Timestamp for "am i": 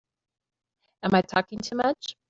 1.03-1.21